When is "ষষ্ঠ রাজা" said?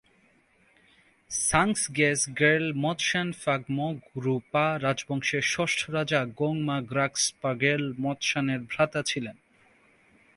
5.53-6.21